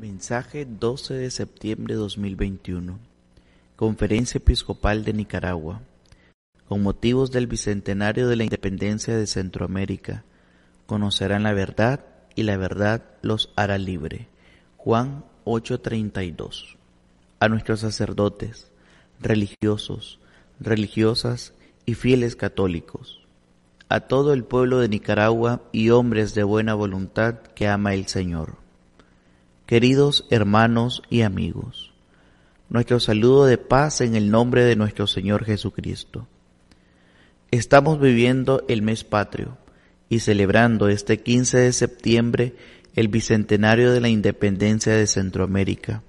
Mensaje 0.00 0.64
12 0.64 1.12
de 1.12 1.30
septiembre 1.30 1.92
de 1.92 2.00
2021. 2.00 2.98
Conferencia 3.76 4.38
Episcopal 4.38 5.04
de 5.04 5.12
Nicaragua. 5.12 5.82
Con 6.66 6.82
motivos 6.82 7.32
del 7.32 7.46
bicentenario 7.46 8.26
de 8.26 8.36
la 8.36 8.44
independencia 8.44 9.14
de 9.14 9.26
Centroamérica, 9.26 10.24
conocerán 10.86 11.42
la 11.42 11.52
verdad 11.52 12.00
y 12.34 12.44
la 12.44 12.56
verdad 12.56 13.02
los 13.20 13.52
hará 13.56 13.76
libre. 13.76 14.28
Juan 14.78 15.22
8:32. 15.44 16.78
A 17.38 17.50
nuestros 17.50 17.80
sacerdotes, 17.80 18.70
religiosos, 19.20 20.18
religiosas 20.60 21.52
y 21.84 21.92
fieles 21.92 22.36
católicos, 22.36 23.20
a 23.90 24.00
todo 24.00 24.32
el 24.32 24.44
pueblo 24.44 24.78
de 24.78 24.88
Nicaragua 24.88 25.60
y 25.72 25.90
hombres 25.90 26.34
de 26.34 26.42
buena 26.42 26.72
voluntad 26.72 27.34
que 27.54 27.68
ama 27.68 27.92
el 27.92 28.06
Señor 28.06 28.59
Queridos 29.70 30.26
hermanos 30.30 31.00
y 31.10 31.22
amigos, 31.22 31.92
nuestro 32.70 32.98
saludo 32.98 33.46
de 33.46 33.56
paz 33.56 34.00
en 34.00 34.16
el 34.16 34.28
nombre 34.28 34.64
de 34.64 34.74
nuestro 34.74 35.06
Señor 35.06 35.44
Jesucristo. 35.44 36.26
Estamos 37.52 38.00
viviendo 38.00 38.64
el 38.66 38.82
mes 38.82 39.04
patrio 39.04 39.58
y 40.08 40.18
celebrando 40.18 40.88
este 40.88 41.20
15 41.20 41.58
de 41.58 41.72
septiembre 41.72 42.56
el 42.96 43.06
bicentenario 43.06 43.92
de 43.92 44.00
la 44.00 44.08
independencia 44.08 44.92
de 44.92 45.06
Centroamérica, 45.06 46.02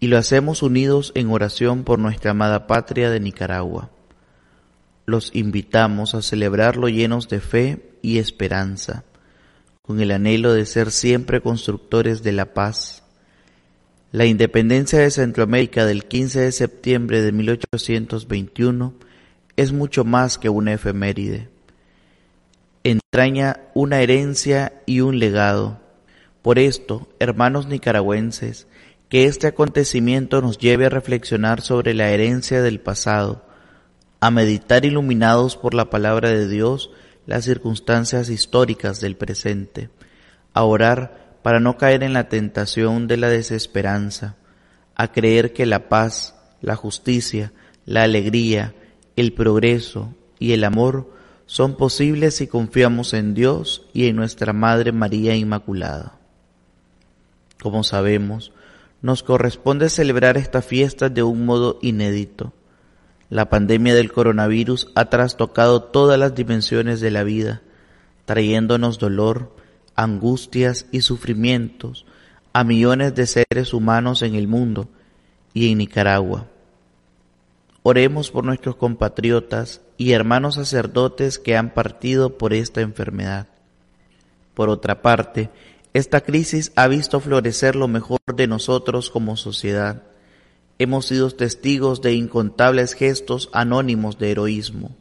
y 0.00 0.08
lo 0.08 0.18
hacemos 0.18 0.64
unidos 0.64 1.12
en 1.14 1.30
oración 1.30 1.84
por 1.84 2.00
nuestra 2.00 2.32
amada 2.32 2.66
patria 2.66 3.10
de 3.10 3.20
Nicaragua. 3.20 3.92
Los 5.06 5.30
invitamos 5.36 6.16
a 6.16 6.22
celebrarlo 6.22 6.88
llenos 6.88 7.28
de 7.28 7.38
fe 7.38 7.92
y 8.02 8.18
esperanza 8.18 9.04
con 9.88 10.02
el 10.02 10.10
anhelo 10.10 10.52
de 10.52 10.66
ser 10.66 10.90
siempre 10.90 11.40
constructores 11.40 12.22
de 12.22 12.32
la 12.32 12.52
paz. 12.52 13.04
La 14.12 14.26
independencia 14.26 14.98
de 14.98 15.10
Centroamérica 15.10 15.86
del 15.86 16.04
15 16.04 16.40
de 16.40 16.52
septiembre 16.52 17.22
de 17.22 17.32
1821 17.32 18.92
es 19.56 19.72
mucho 19.72 20.04
más 20.04 20.36
que 20.36 20.50
una 20.50 20.74
efeméride. 20.74 21.48
Entraña 22.84 23.60
una 23.72 24.02
herencia 24.02 24.74
y 24.84 25.00
un 25.00 25.18
legado. 25.18 25.80
Por 26.42 26.58
esto, 26.58 27.08
hermanos 27.18 27.66
nicaragüenses, 27.66 28.66
que 29.08 29.24
este 29.24 29.46
acontecimiento 29.46 30.42
nos 30.42 30.58
lleve 30.58 30.84
a 30.84 30.90
reflexionar 30.90 31.62
sobre 31.62 31.94
la 31.94 32.10
herencia 32.10 32.60
del 32.60 32.78
pasado, 32.78 33.42
a 34.20 34.30
meditar 34.30 34.84
iluminados 34.84 35.56
por 35.56 35.72
la 35.72 35.88
palabra 35.88 36.28
de 36.28 36.46
Dios 36.46 36.90
las 37.28 37.44
circunstancias 37.44 38.30
históricas 38.30 39.02
del 39.02 39.14
presente, 39.14 39.90
a 40.54 40.64
orar 40.64 41.36
para 41.42 41.60
no 41.60 41.76
caer 41.76 42.02
en 42.02 42.14
la 42.14 42.30
tentación 42.30 43.06
de 43.06 43.18
la 43.18 43.28
desesperanza, 43.28 44.36
a 44.94 45.12
creer 45.12 45.52
que 45.52 45.66
la 45.66 45.90
paz, 45.90 46.36
la 46.62 46.74
justicia, 46.74 47.52
la 47.84 48.04
alegría, 48.04 48.74
el 49.14 49.34
progreso 49.34 50.14
y 50.38 50.52
el 50.52 50.64
amor 50.64 51.12
son 51.44 51.76
posibles 51.76 52.36
si 52.36 52.46
confiamos 52.46 53.12
en 53.12 53.34
Dios 53.34 53.86
y 53.92 54.06
en 54.06 54.16
nuestra 54.16 54.54
Madre 54.54 54.92
María 54.92 55.36
Inmaculada. 55.36 56.18
Como 57.60 57.84
sabemos, 57.84 58.52
nos 59.02 59.22
corresponde 59.22 59.90
celebrar 59.90 60.38
esta 60.38 60.62
fiesta 60.62 61.10
de 61.10 61.22
un 61.22 61.44
modo 61.44 61.78
inédito, 61.82 62.54
la 63.30 63.50
pandemia 63.50 63.94
del 63.94 64.12
coronavirus 64.12 64.88
ha 64.94 65.06
trastocado 65.10 65.82
todas 65.82 66.18
las 66.18 66.34
dimensiones 66.34 67.00
de 67.00 67.10
la 67.10 67.24
vida, 67.24 67.62
trayéndonos 68.24 68.98
dolor, 68.98 69.54
angustias 69.94 70.86
y 70.92 71.02
sufrimientos 71.02 72.06
a 72.52 72.64
millones 72.64 73.14
de 73.14 73.26
seres 73.26 73.74
humanos 73.74 74.22
en 74.22 74.34
el 74.34 74.48
mundo 74.48 74.88
y 75.52 75.70
en 75.70 75.78
Nicaragua. 75.78 76.46
Oremos 77.82 78.30
por 78.30 78.44
nuestros 78.44 78.76
compatriotas 78.76 79.82
y 79.96 80.12
hermanos 80.12 80.54
sacerdotes 80.54 81.38
que 81.38 81.56
han 81.56 81.74
partido 81.74 82.38
por 82.38 82.54
esta 82.54 82.80
enfermedad. 82.80 83.46
Por 84.54 84.70
otra 84.70 85.02
parte, 85.02 85.50
esta 85.92 86.20
crisis 86.20 86.72
ha 86.76 86.88
visto 86.88 87.20
florecer 87.20 87.76
lo 87.76 87.88
mejor 87.88 88.20
de 88.34 88.46
nosotros 88.46 89.10
como 89.10 89.36
sociedad 89.36 90.02
Hemos 90.78 91.06
sido 91.06 91.30
testigos 91.30 92.02
de 92.02 92.12
incontables 92.12 92.94
gestos 92.94 93.50
anónimos 93.52 94.18
de 94.18 94.30
heroísmo, 94.30 94.96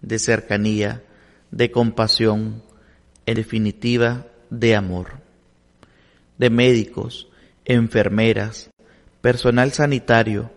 de 0.00 0.18
cercanía, 0.18 1.04
de 1.52 1.70
compasión, 1.70 2.62
en 3.26 3.34
definitiva, 3.36 4.26
de 4.50 4.74
amor. 4.74 5.20
De 6.38 6.50
médicos, 6.50 7.28
enfermeras, 7.64 8.70
personal 9.20 9.70
sanitario, 9.72 10.50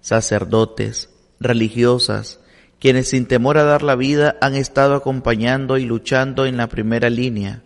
sacerdotes, 0.00 1.10
religiosas, 1.40 2.38
quienes 2.78 3.08
sin 3.08 3.26
temor 3.26 3.58
a 3.58 3.64
dar 3.64 3.82
la 3.82 3.96
vida 3.96 4.36
han 4.40 4.54
estado 4.54 4.94
acompañando 4.94 5.78
y 5.78 5.84
luchando 5.84 6.46
en 6.46 6.56
la 6.56 6.68
primera 6.68 7.10
línea 7.10 7.62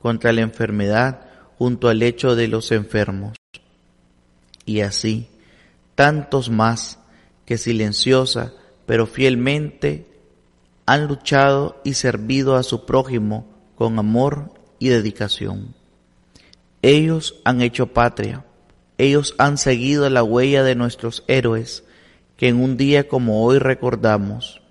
contra 0.00 0.32
la 0.32 0.42
enfermedad 0.42 1.20
junto 1.58 1.88
al 1.88 2.00
lecho 2.00 2.34
de 2.34 2.48
los 2.48 2.72
enfermos. 2.72 3.36
Y 4.64 4.80
así, 4.80 5.28
tantos 5.96 6.48
más 6.48 7.00
que 7.44 7.58
silenciosa 7.58 8.52
pero 8.86 9.06
fielmente 9.06 10.06
han 10.86 11.08
luchado 11.08 11.80
y 11.84 11.94
servido 11.94 12.54
a 12.54 12.62
su 12.62 12.86
prójimo 12.86 13.46
con 13.74 13.98
amor 13.98 14.52
y 14.78 14.88
dedicación. 14.88 15.74
Ellos 16.82 17.40
han 17.44 17.60
hecho 17.60 17.88
patria, 17.88 18.44
ellos 18.96 19.34
han 19.38 19.58
seguido 19.58 20.08
la 20.08 20.22
huella 20.22 20.62
de 20.62 20.76
nuestros 20.76 21.24
héroes 21.26 21.82
que 22.36 22.48
en 22.48 22.62
un 22.62 22.76
día 22.76 23.08
como 23.08 23.44
hoy 23.44 23.58
recordamos, 23.58 24.62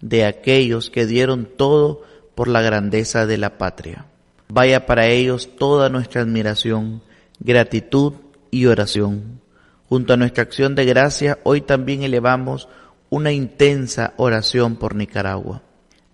de 0.00 0.24
aquellos 0.24 0.90
que 0.90 1.06
dieron 1.06 1.48
todo 1.56 2.02
por 2.34 2.48
la 2.48 2.60
grandeza 2.60 3.26
de 3.26 3.38
la 3.38 3.56
patria. 3.58 4.06
Vaya 4.48 4.84
para 4.84 5.06
ellos 5.06 5.56
toda 5.56 5.88
nuestra 5.88 6.22
admiración, 6.22 7.02
gratitud 7.38 8.14
y 8.50 8.66
oración. 8.66 9.40
Junto 9.90 10.12
a 10.12 10.16
nuestra 10.16 10.44
acción 10.44 10.76
de 10.76 10.84
gracia, 10.84 11.40
hoy 11.42 11.62
también 11.62 12.04
elevamos 12.04 12.68
una 13.08 13.32
intensa 13.32 14.14
oración 14.18 14.76
por 14.76 14.94
Nicaragua. 14.94 15.62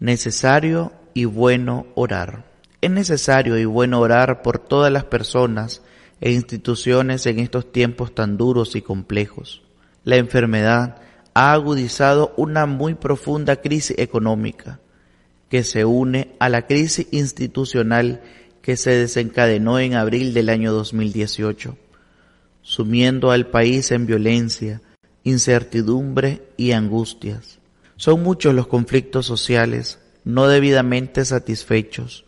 Necesario 0.00 0.92
y 1.12 1.26
bueno 1.26 1.86
orar. 1.94 2.46
Es 2.80 2.90
necesario 2.90 3.58
y 3.58 3.66
bueno 3.66 4.00
orar 4.00 4.40
por 4.40 4.58
todas 4.58 4.90
las 4.90 5.04
personas 5.04 5.82
e 6.22 6.32
instituciones 6.32 7.26
en 7.26 7.38
estos 7.38 7.70
tiempos 7.70 8.14
tan 8.14 8.38
duros 8.38 8.76
y 8.76 8.80
complejos. 8.80 9.62
La 10.04 10.16
enfermedad 10.16 10.96
ha 11.34 11.52
agudizado 11.52 12.32
una 12.38 12.64
muy 12.64 12.94
profunda 12.94 13.56
crisis 13.56 13.98
económica 13.98 14.80
que 15.50 15.62
se 15.64 15.84
une 15.84 16.34
a 16.38 16.48
la 16.48 16.66
crisis 16.66 17.08
institucional 17.10 18.22
que 18.62 18.78
se 18.78 18.92
desencadenó 18.92 19.78
en 19.78 19.92
abril 19.96 20.32
del 20.32 20.48
año 20.48 20.72
2018 20.72 21.76
sumiendo 22.66 23.30
al 23.30 23.46
país 23.46 23.92
en 23.92 24.06
violencia, 24.06 24.82
incertidumbre 25.22 26.48
y 26.56 26.72
angustias. 26.72 27.60
Son 27.94 28.24
muchos 28.24 28.56
los 28.56 28.66
conflictos 28.66 29.24
sociales 29.24 30.00
no 30.24 30.48
debidamente 30.48 31.24
satisfechos, 31.24 32.24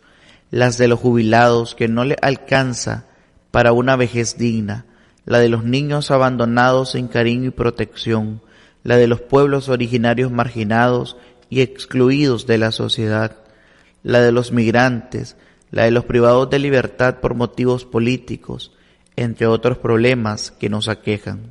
las 0.49 0.77
de 0.77 0.87
los 0.87 0.97
jubilados 0.97 1.75
que 1.75 1.89
no 1.89 2.05
le 2.05 2.15
alcanza 2.21 3.05
para 3.51 3.73
una 3.73 3.97
vejez 3.97 4.37
digna, 4.37 4.85
la 5.25 5.39
de 5.39 5.49
los 5.49 5.65
niños 5.65 6.09
abandonados 6.09 6.91
sin 6.91 7.09
cariño 7.09 7.49
y 7.49 7.51
protección, 7.51 8.41
la 8.85 8.95
de 8.95 9.07
los 9.07 9.19
pueblos 9.19 9.67
originarios 9.67 10.31
marginados 10.31 11.17
y 11.49 11.59
excluidos 11.59 12.47
de 12.47 12.59
la 12.59 12.71
sociedad, 12.71 13.35
la 14.03 14.21
de 14.21 14.31
los 14.31 14.53
migrantes, 14.53 15.35
la 15.69 15.83
de 15.83 15.91
los 15.91 16.05
privados 16.05 16.49
de 16.49 16.59
libertad 16.59 17.19
por 17.19 17.35
motivos 17.35 17.83
políticos, 17.83 18.71
entre 19.19 19.47
otros 19.47 19.77
problemas 19.77 20.51
que 20.51 20.69
nos 20.69 20.87
aquejan. 20.87 21.41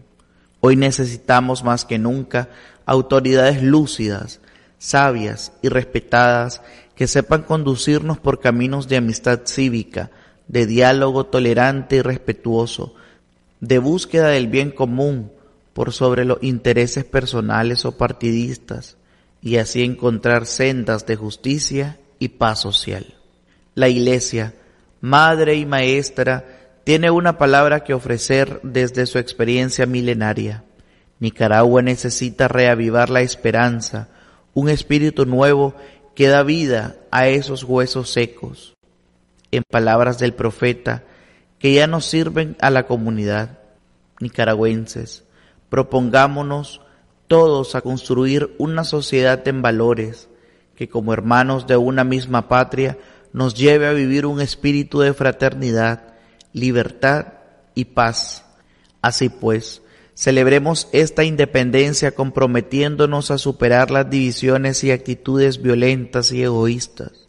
Hoy 0.60 0.74
necesitamos 0.74 1.64
más 1.64 1.84
que 1.84 1.98
nunca 1.98 2.48
autoridades 2.86 3.62
lúcidas, 3.62 4.40
sabias 4.78 5.52
y 5.60 5.68
respetadas 5.68 6.62
que 6.94 7.06
sepan 7.06 7.42
conducirnos 7.42 8.18
por 8.18 8.40
caminos 8.40 8.88
de 8.88 8.96
amistad 8.96 9.40
cívica, 9.44 10.10
de 10.46 10.64
diálogo 10.64 11.26
tolerante 11.26 11.96
y 11.96 12.00
respetuoso, 12.00 12.94
de 13.60 13.78
búsqueda 13.78 14.28
del 14.28 14.48
bien 14.48 14.70
común 14.70 15.30
por 15.74 15.92
sobre 15.92 16.24
los 16.24 16.38
intereses 16.40 17.04
personales 17.04 17.84
o 17.84 17.98
partidistas, 17.98 18.96
y 19.42 19.58
así 19.58 19.84
encontrar 19.84 20.46
sendas 20.46 21.04
de 21.04 21.16
justicia 21.16 21.98
y 22.18 22.28
paz 22.28 22.60
social. 22.60 23.14
La 23.74 23.90
Iglesia, 23.90 24.54
Madre 25.02 25.56
y 25.56 25.66
Maestra, 25.66 26.57
tiene 26.88 27.10
una 27.10 27.36
palabra 27.36 27.84
que 27.84 27.92
ofrecer 27.92 28.60
desde 28.62 29.04
su 29.04 29.18
experiencia 29.18 29.84
milenaria. 29.84 30.64
Nicaragua 31.20 31.82
necesita 31.82 32.48
reavivar 32.48 33.10
la 33.10 33.20
esperanza, 33.20 34.08
un 34.54 34.70
espíritu 34.70 35.26
nuevo 35.26 35.74
que 36.14 36.28
da 36.28 36.42
vida 36.42 36.96
a 37.10 37.28
esos 37.28 37.62
huesos 37.62 38.10
secos. 38.10 38.74
En 39.50 39.64
palabras 39.70 40.18
del 40.18 40.32
profeta, 40.32 41.04
que 41.58 41.74
ya 41.74 41.86
no 41.86 42.00
sirven 42.00 42.56
a 42.58 42.70
la 42.70 42.86
comunidad. 42.86 43.58
Nicaragüenses, 44.18 45.24
propongámonos 45.68 46.80
todos 47.26 47.74
a 47.74 47.82
construir 47.82 48.54
una 48.56 48.84
sociedad 48.84 49.46
en 49.46 49.60
valores 49.60 50.30
que 50.74 50.88
como 50.88 51.12
hermanos 51.12 51.66
de 51.66 51.76
una 51.76 52.04
misma 52.04 52.48
patria 52.48 52.96
nos 53.34 53.52
lleve 53.52 53.88
a 53.88 53.92
vivir 53.92 54.24
un 54.24 54.40
espíritu 54.40 55.00
de 55.00 55.12
fraternidad, 55.12 56.14
libertad 56.58 57.34
y 57.74 57.86
paz. 57.86 58.44
Así 59.00 59.28
pues, 59.28 59.82
celebremos 60.14 60.88
esta 60.92 61.24
independencia 61.24 62.12
comprometiéndonos 62.12 63.30
a 63.30 63.38
superar 63.38 63.90
las 63.90 64.10
divisiones 64.10 64.82
y 64.84 64.90
actitudes 64.90 65.62
violentas 65.62 66.32
y 66.32 66.42
egoístas. 66.42 67.28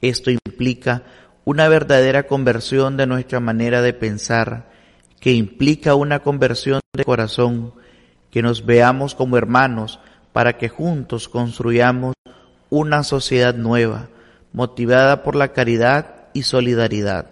Esto 0.00 0.30
implica 0.30 1.04
una 1.44 1.68
verdadera 1.68 2.26
conversión 2.26 2.96
de 2.96 3.06
nuestra 3.06 3.40
manera 3.40 3.82
de 3.82 3.92
pensar, 3.92 4.70
que 5.20 5.32
implica 5.32 5.94
una 5.94 6.20
conversión 6.20 6.80
de 6.92 7.04
corazón, 7.04 7.72
que 8.30 8.42
nos 8.42 8.66
veamos 8.66 9.14
como 9.14 9.36
hermanos 9.36 10.00
para 10.32 10.56
que 10.56 10.68
juntos 10.68 11.28
construyamos 11.28 12.14
una 12.70 13.04
sociedad 13.04 13.54
nueva, 13.54 14.08
motivada 14.52 15.22
por 15.22 15.36
la 15.36 15.52
caridad 15.52 16.28
y 16.32 16.44
solidaridad. 16.44 17.31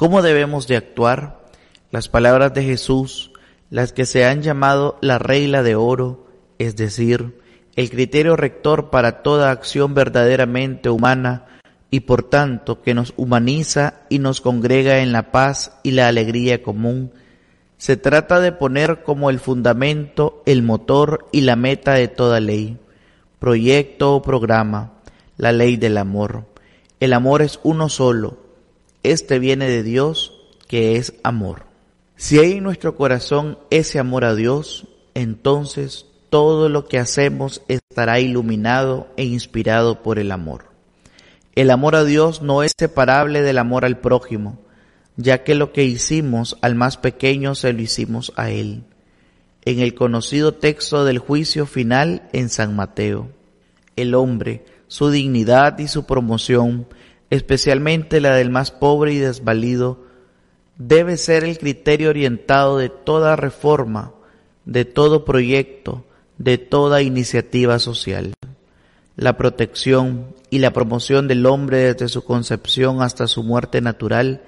¿Cómo 0.00 0.22
debemos 0.22 0.66
de 0.66 0.78
actuar? 0.78 1.44
Las 1.90 2.08
palabras 2.08 2.54
de 2.54 2.62
Jesús, 2.62 3.32
las 3.68 3.92
que 3.92 4.06
se 4.06 4.24
han 4.24 4.40
llamado 4.40 4.96
la 5.02 5.18
regla 5.18 5.62
de 5.62 5.74
oro, 5.74 6.26
es 6.56 6.74
decir, 6.74 7.38
el 7.76 7.90
criterio 7.90 8.34
rector 8.34 8.88
para 8.88 9.20
toda 9.20 9.50
acción 9.50 9.92
verdaderamente 9.92 10.88
humana 10.88 11.44
y 11.90 12.00
por 12.00 12.22
tanto 12.22 12.80
que 12.80 12.94
nos 12.94 13.12
humaniza 13.18 14.00
y 14.08 14.20
nos 14.20 14.40
congrega 14.40 15.00
en 15.00 15.12
la 15.12 15.32
paz 15.32 15.78
y 15.82 15.90
la 15.90 16.08
alegría 16.08 16.62
común, 16.62 17.12
se 17.76 17.98
trata 17.98 18.40
de 18.40 18.52
poner 18.52 19.02
como 19.02 19.28
el 19.28 19.38
fundamento, 19.38 20.42
el 20.46 20.62
motor 20.62 21.28
y 21.30 21.42
la 21.42 21.56
meta 21.56 21.92
de 21.92 22.08
toda 22.08 22.40
ley, 22.40 22.78
proyecto 23.38 24.14
o 24.14 24.22
programa, 24.22 24.94
la 25.36 25.52
ley 25.52 25.76
del 25.76 25.98
amor. 25.98 26.46
El 27.00 27.12
amor 27.12 27.42
es 27.42 27.60
uno 27.64 27.90
solo. 27.90 28.49
Este 29.02 29.38
viene 29.38 29.68
de 29.68 29.82
Dios, 29.82 30.32
que 30.68 30.96
es 30.96 31.14
amor. 31.22 31.64
Si 32.16 32.38
hay 32.38 32.52
en 32.52 32.64
nuestro 32.64 32.96
corazón 32.96 33.58
ese 33.70 33.98
amor 33.98 34.24
a 34.24 34.34
Dios, 34.34 34.86
entonces 35.14 36.06
todo 36.28 36.68
lo 36.68 36.86
que 36.86 36.98
hacemos 36.98 37.62
estará 37.68 38.20
iluminado 38.20 39.08
e 39.16 39.24
inspirado 39.24 40.02
por 40.02 40.18
el 40.18 40.30
amor. 40.30 40.66
El 41.54 41.70
amor 41.70 41.96
a 41.96 42.04
Dios 42.04 42.42
no 42.42 42.62
es 42.62 42.72
separable 42.78 43.42
del 43.42 43.58
amor 43.58 43.84
al 43.84 43.98
prójimo, 43.98 44.58
ya 45.16 45.44
que 45.44 45.54
lo 45.54 45.72
que 45.72 45.84
hicimos 45.84 46.56
al 46.60 46.74
más 46.74 46.96
pequeño 46.96 47.54
se 47.54 47.72
lo 47.72 47.80
hicimos 47.80 48.32
a 48.36 48.50
Él. 48.50 48.84
En 49.64 49.80
el 49.80 49.94
conocido 49.94 50.54
texto 50.54 51.04
del 51.04 51.18
juicio 51.18 51.66
final 51.66 52.28
en 52.32 52.48
San 52.48 52.76
Mateo, 52.76 53.28
el 53.96 54.14
hombre 54.14 54.64
su 54.90 55.08
dignidad 55.08 55.78
y 55.78 55.86
su 55.86 56.04
promoción, 56.04 56.88
especialmente 57.30 58.20
la 58.20 58.34
del 58.34 58.50
más 58.50 58.70
pobre 58.70 59.12
y 59.14 59.18
desvalido, 59.18 60.04
debe 60.76 61.16
ser 61.16 61.44
el 61.44 61.58
criterio 61.58 62.10
orientado 62.10 62.78
de 62.78 62.88
toda 62.88 63.36
reforma, 63.36 64.12
de 64.64 64.84
todo 64.84 65.24
proyecto, 65.24 66.04
de 66.38 66.58
toda 66.58 67.02
iniciativa 67.02 67.78
social. 67.78 68.34
La 69.16 69.36
protección 69.36 70.34
y 70.48 70.58
la 70.58 70.72
promoción 70.72 71.28
del 71.28 71.46
hombre 71.46 71.78
desde 71.78 72.08
su 72.08 72.24
concepción 72.24 73.02
hasta 73.02 73.26
su 73.26 73.42
muerte 73.42 73.80
natural 73.80 74.42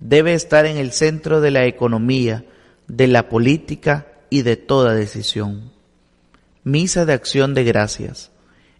debe 0.00 0.34
estar 0.34 0.66
en 0.66 0.76
el 0.76 0.92
centro 0.92 1.40
de 1.40 1.50
la 1.50 1.64
economía, 1.64 2.44
de 2.88 3.06
la 3.06 3.28
política 3.28 4.06
y 4.30 4.42
de 4.42 4.56
toda 4.56 4.94
decisión. 4.94 5.70
Misa 6.64 7.04
de 7.04 7.12
acción 7.12 7.54
de 7.54 7.64
gracias. 7.64 8.30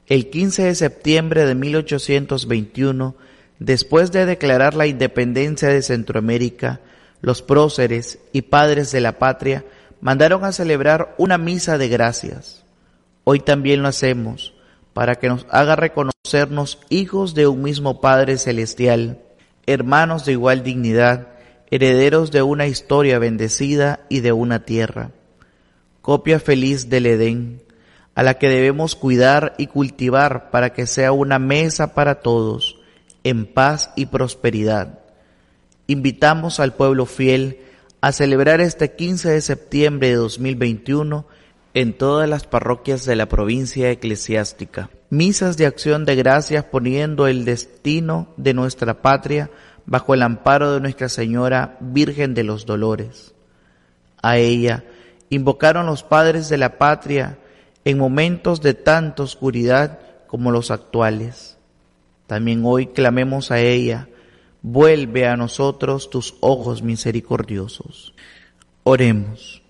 El 0.06 0.30
15 0.30 0.64
de 0.64 0.74
septiembre 0.74 1.46
de 1.46 1.54
1821, 1.54 3.14
después 3.58 4.12
de 4.12 4.26
declarar 4.26 4.74
la 4.74 4.86
independencia 4.86 5.68
de 5.68 5.82
Centroamérica, 5.82 6.80
los 7.20 7.42
próceres 7.42 8.18
y 8.32 8.42
padres 8.42 8.92
de 8.92 9.00
la 9.00 9.18
patria 9.18 9.64
mandaron 10.00 10.44
a 10.44 10.52
celebrar 10.52 11.14
una 11.18 11.38
misa 11.38 11.78
de 11.78 11.88
gracias. 11.88 12.64
Hoy 13.24 13.40
también 13.40 13.82
lo 13.82 13.88
hacemos 13.88 14.54
para 14.92 15.16
que 15.16 15.28
nos 15.28 15.46
haga 15.50 15.76
reconocernos 15.76 16.78
hijos 16.88 17.34
de 17.34 17.46
un 17.46 17.62
mismo 17.62 18.00
Padre 18.00 18.38
Celestial, 18.38 19.20
hermanos 19.66 20.24
de 20.24 20.32
igual 20.32 20.62
dignidad, 20.62 21.28
herederos 21.70 22.30
de 22.30 22.42
una 22.42 22.66
historia 22.66 23.18
bendecida 23.18 24.00
y 24.08 24.20
de 24.20 24.32
una 24.32 24.64
tierra. 24.64 25.10
Copia 26.00 26.40
feliz 26.40 26.88
del 26.88 27.06
Edén 27.06 27.62
a 28.18 28.24
la 28.24 28.34
que 28.34 28.48
debemos 28.48 28.96
cuidar 28.96 29.54
y 29.58 29.68
cultivar 29.68 30.50
para 30.50 30.72
que 30.72 30.88
sea 30.88 31.12
una 31.12 31.38
mesa 31.38 31.94
para 31.94 32.16
todos, 32.16 32.77
en 33.24 33.46
paz 33.46 33.90
y 33.96 34.06
prosperidad. 34.06 35.00
Invitamos 35.86 36.60
al 36.60 36.74
pueblo 36.74 37.06
fiel 37.06 37.60
a 38.00 38.12
celebrar 38.12 38.60
este 38.60 38.92
15 38.92 39.30
de 39.30 39.40
septiembre 39.40 40.08
de 40.08 40.14
2021 40.14 41.26
en 41.74 41.96
todas 41.96 42.28
las 42.28 42.44
parroquias 42.44 43.04
de 43.04 43.16
la 43.16 43.26
provincia 43.26 43.90
eclesiástica. 43.90 44.90
Misas 45.10 45.56
de 45.56 45.66
acción 45.66 46.04
de 46.04 46.16
gracias 46.16 46.64
poniendo 46.64 47.26
el 47.26 47.44
destino 47.44 48.28
de 48.36 48.54
nuestra 48.54 49.02
patria 49.02 49.50
bajo 49.86 50.14
el 50.14 50.22
amparo 50.22 50.72
de 50.72 50.80
Nuestra 50.80 51.08
Señora 51.08 51.76
Virgen 51.80 52.34
de 52.34 52.44
los 52.44 52.66
Dolores. 52.66 53.34
A 54.22 54.38
ella 54.38 54.84
invocaron 55.30 55.86
los 55.86 56.02
padres 56.02 56.48
de 56.48 56.58
la 56.58 56.78
patria 56.78 57.38
en 57.84 57.98
momentos 57.98 58.60
de 58.60 58.74
tanta 58.74 59.22
oscuridad 59.22 60.00
como 60.26 60.50
los 60.50 60.70
actuales. 60.70 61.57
También 62.28 62.60
hoy 62.66 62.88
clamemos 62.88 63.50
a 63.50 63.58
ella, 63.58 64.06
vuelve 64.60 65.26
a 65.26 65.38
nosotros 65.38 66.10
tus 66.10 66.34
ojos 66.40 66.82
misericordiosos. 66.82 68.12
Oremos. 68.84 69.62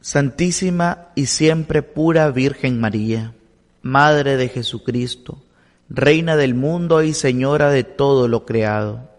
Santísima 0.00 1.08
y 1.14 1.26
siempre 1.26 1.82
pura 1.82 2.30
Virgen 2.30 2.80
María, 2.80 3.34
Madre 3.82 4.38
de 4.38 4.48
Jesucristo, 4.48 5.42
Reina 5.90 6.34
del 6.36 6.54
mundo 6.54 7.02
y 7.02 7.12
Señora 7.12 7.68
de 7.68 7.84
todo 7.84 8.26
lo 8.26 8.46
creado, 8.46 9.10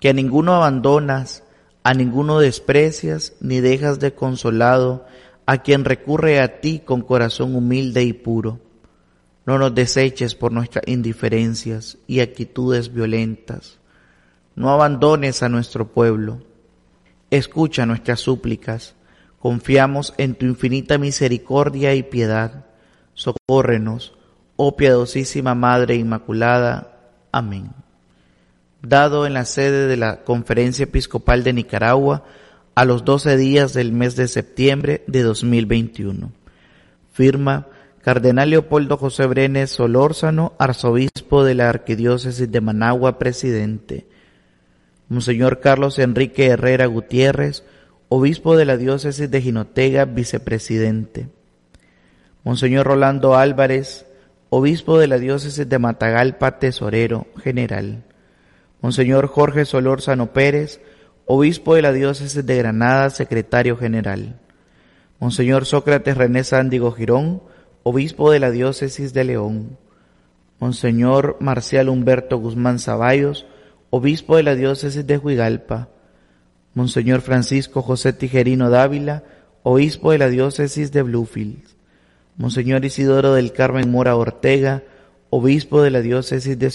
que 0.00 0.10
a 0.10 0.12
ninguno 0.12 0.54
abandonas, 0.54 1.44
a 1.82 1.94
ninguno 1.94 2.40
desprecias, 2.40 3.32
ni 3.40 3.60
dejas 3.60 4.00
de 4.00 4.12
consolado, 4.12 5.06
a 5.46 5.62
quien 5.62 5.86
recurre 5.86 6.40
a 6.40 6.60
ti 6.60 6.82
con 6.84 7.00
corazón 7.00 7.56
humilde 7.56 8.04
y 8.04 8.12
puro. 8.12 8.60
No 9.46 9.58
nos 9.58 9.74
deseches 9.74 10.34
por 10.34 10.52
nuestras 10.52 10.84
indiferencias 10.86 11.98
y 12.06 12.20
actitudes 12.20 12.92
violentas. 12.92 13.78
No 14.54 14.70
abandones 14.70 15.42
a 15.42 15.48
nuestro 15.48 15.88
pueblo. 15.88 16.40
Escucha 17.30 17.84
nuestras 17.84 18.20
súplicas. 18.20 18.94
Confiamos 19.38 20.14
en 20.16 20.34
tu 20.34 20.46
infinita 20.46 20.96
misericordia 20.96 21.94
y 21.94 22.02
piedad. 22.02 22.64
Socórrenos, 23.12 24.14
oh 24.56 24.76
piadosísima 24.76 25.54
Madre 25.54 25.96
Inmaculada. 25.96 26.98
Amén. 27.30 27.70
Dado 28.80 29.26
en 29.26 29.34
la 29.34 29.44
sede 29.44 29.86
de 29.86 29.96
la 29.96 30.24
Conferencia 30.24 30.84
Episcopal 30.84 31.42
de 31.42 31.52
Nicaragua, 31.52 32.24
a 32.74 32.84
los 32.84 33.04
12 33.04 33.36
días 33.36 33.72
del 33.72 33.92
mes 33.92 34.16
de 34.16 34.28
septiembre 34.28 35.04
de 35.06 35.22
2021. 35.22 36.32
Firma 37.12 37.68
Cardenal 38.04 38.50
Leopoldo 38.50 38.98
José 38.98 39.24
Brenes 39.24 39.70
Solórzano, 39.70 40.52
arzobispo 40.58 41.42
de 41.42 41.54
la 41.54 41.70
Arquidiócesis 41.70 42.52
de 42.52 42.60
Managua, 42.60 43.18
presidente. 43.18 44.06
Monseñor 45.08 45.60
Carlos 45.60 45.98
Enrique 45.98 46.48
Herrera 46.48 46.84
Gutiérrez, 46.84 47.64
obispo 48.10 48.58
de 48.58 48.66
la 48.66 48.76
diócesis 48.76 49.30
de 49.30 49.40
Jinotega, 49.40 50.04
vicepresidente. 50.04 51.28
Monseñor 52.42 52.86
Rolando 52.86 53.36
Álvarez, 53.36 54.04
obispo 54.50 54.98
de 54.98 55.06
la 55.06 55.16
diócesis 55.16 55.66
de 55.66 55.78
Matagalpa, 55.78 56.58
tesorero 56.58 57.26
general. 57.42 58.04
Monseñor 58.82 59.28
Jorge 59.28 59.64
Solórzano 59.64 60.34
Pérez, 60.34 60.82
obispo 61.24 61.74
de 61.74 61.80
la 61.80 61.92
diócesis 61.92 62.44
de 62.44 62.58
Granada, 62.58 63.08
secretario 63.08 63.78
general. 63.78 64.40
Monseñor 65.20 65.64
Sócrates 65.64 66.18
René 66.18 66.44
Sándigo 66.44 66.92
Girón, 66.92 67.40
obispo 67.84 68.32
de 68.32 68.40
la 68.40 68.50
diócesis 68.50 69.12
de 69.12 69.24
León. 69.24 69.76
Monseñor 70.58 71.36
Marcial 71.38 71.90
Humberto 71.90 72.38
Guzmán 72.38 72.78
Zavallos, 72.78 73.46
obispo 73.90 74.36
de 74.36 74.42
la 74.42 74.54
diócesis 74.54 75.06
de 75.06 75.18
Huigalpa. 75.18 75.88
Monseñor 76.72 77.20
Francisco 77.20 77.82
José 77.82 78.14
Tijerino 78.14 78.70
Dávila, 78.70 79.22
obispo 79.62 80.12
de 80.12 80.18
la 80.18 80.28
diócesis 80.28 80.92
de 80.92 81.02
Bluefield. 81.02 81.62
Monseñor 82.38 82.84
Isidoro 82.86 83.34
del 83.34 83.52
Carmen 83.52 83.90
Mora 83.90 84.16
Ortega, 84.16 84.82
obispo 85.28 85.82
de 85.82 85.90
la 85.90 86.00
diócesis 86.00 86.58
de 86.58 86.62